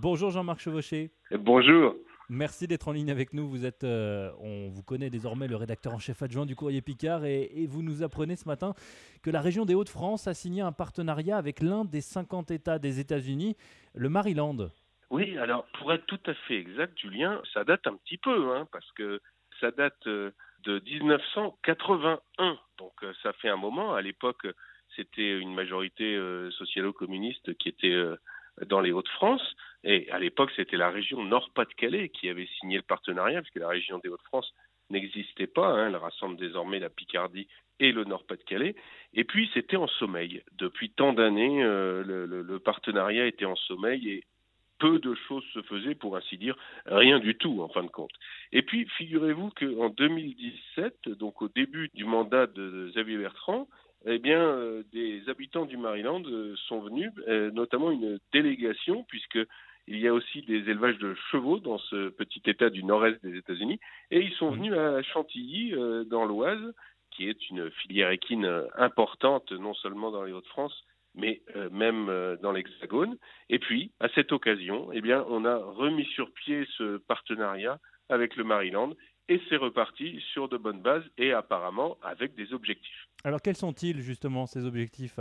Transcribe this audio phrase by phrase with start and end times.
[0.00, 1.10] Bonjour Jean-Marc Chevauché.
[1.32, 1.96] Bonjour.
[2.28, 3.48] Merci d'être en ligne avec nous.
[3.48, 7.24] Vous êtes, euh, on vous connaît désormais, le rédacteur en chef adjoint du Courrier Picard,
[7.24, 8.74] et, et, vous nous apprenez ce matin
[9.24, 13.00] que la région des Hauts-de-France a signé un partenariat avec l'un des 50 États des
[13.00, 13.56] États-Unis,
[13.92, 14.70] le Maryland.
[15.10, 18.68] Oui, alors pour être tout à fait exact, Julien, ça date un petit peu, hein,
[18.70, 19.20] parce que
[19.58, 20.30] ça date euh,
[20.62, 22.56] de 1981.
[22.78, 23.94] Donc euh, ça fait un moment.
[23.94, 24.46] À l'époque,
[24.96, 28.16] c'était une majorité euh, socialo-communiste qui était euh,
[28.66, 29.56] dans les Hauts-de-France.
[29.84, 33.98] Et à l'époque, c'était la région Nord-Pas-de-Calais qui avait signé le partenariat, puisque la région
[33.98, 34.52] des Hauts-de-France
[34.90, 35.68] n'existait pas.
[35.68, 37.48] Hein, elle rassemble désormais la Picardie
[37.80, 38.74] et le Nord-Pas-de-Calais.
[39.14, 40.42] Et puis, c'était en sommeil.
[40.52, 44.24] Depuis tant d'années, euh, le, le, le, partenariat était en sommeil et
[44.78, 48.12] peu de choses se faisaient, pour ainsi dire, rien du tout, en fin de compte.
[48.52, 53.68] Et puis, figurez-vous qu'en 2017, donc au début du mandat de Xavier Bertrand,
[54.06, 59.38] eh bien, euh, des habitants du Maryland euh, sont venus, euh, notamment une délégation, puisque
[59.86, 63.36] il y a aussi des élevages de chevaux dans ce petit État du nord-est des
[63.36, 65.72] États-Unis, et ils sont venus à Chantilly,
[66.06, 66.74] dans l'Oise,
[67.10, 71.40] qui est une filière équine importante, non seulement dans les Hauts-de-France, mais
[71.78, 73.16] même euh, dans l'Hexagone.
[73.48, 77.78] Et puis, à cette occasion, eh bien, on a remis sur pied ce partenariat
[78.10, 78.92] avec le Maryland
[79.28, 83.08] et c'est reparti sur de bonnes bases et apparemment avec des objectifs.
[83.24, 85.18] Alors, quels sont-ils justement ces objectifs?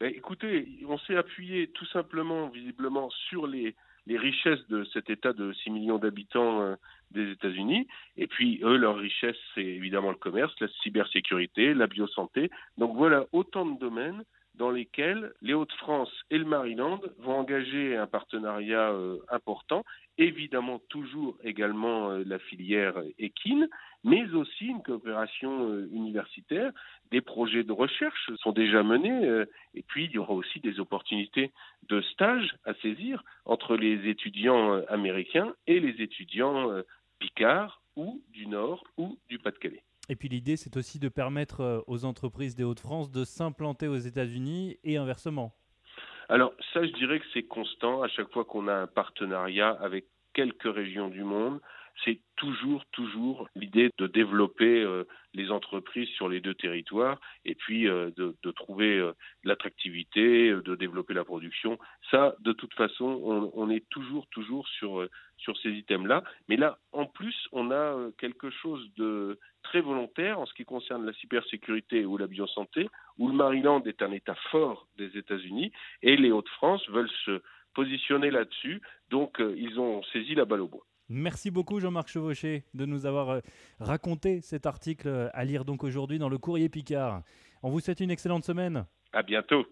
[0.00, 3.74] Ben, Écoutez, on s'est appuyé tout simplement, visiblement, sur les,
[4.06, 6.76] les richesses de cet État de 6 millions d'habitants euh,
[7.10, 7.86] des États-Unis.
[8.16, 12.50] Et puis, eux, leur richesse, c'est évidemment le commerce, la cybersécurité, la biosanté.
[12.76, 14.24] Donc voilà autant de domaines
[14.58, 19.84] dans lesquels les Hauts-de-France et le Maryland vont engager un partenariat euh, important,
[20.18, 23.68] évidemment toujours également euh, la filière équine,
[24.02, 26.72] mais aussi une coopération euh, universitaire.
[27.12, 31.52] Des projets de recherche sont déjà menés, et puis il y aura aussi des opportunités
[31.88, 36.70] de stage à saisir entre les étudiants américains et les étudiants
[37.18, 39.82] picards ou du Nord ou du Pas-de-Calais.
[40.08, 43.96] Et puis l'idée, c'est aussi de permettre euh, aux entreprises des Hauts-de-France de s'implanter aux
[43.96, 45.54] États-Unis et inversement.
[46.28, 50.06] Alors ça, je dirais que c'est constant à chaque fois qu'on a un partenariat avec
[50.34, 51.60] quelques régions du monde.
[52.04, 55.04] C'est toujours, toujours l'idée de développer euh,
[55.34, 59.12] les entreprises sur les deux territoires et puis euh, de, trouver euh,
[59.44, 61.78] l'attractivité, de développer la production.
[62.10, 66.22] Ça, de toute façon, on, on est toujours, toujours sur, sur ces items-là.
[66.48, 71.04] Mais là, en plus, on a quelque chose de très volontaire en ce qui concerne
[71.04, 72.88] la cybersécurité ou la biosanté,
[73.18, 75.72] où le Maryland est un État fort des États-Unis
[76.02, 77.42] et les Hauts-de-France veulent se
[77.78, 78.80] positionner là-dessus.
[79.08, 80.84] Donc, ils ont saisi la balle au bois.
[81.08, 83.40] Merci beaucoup Jean-Marc Chevauché de nous avoir euh,
[83.78, 87.22] raconté cet article à lire donc aujourd'hui dans le Courrier Picard.
[87.62, 88.84] On vous souhaite une excellente semaine.
[89.12, 89.64] À bientôt.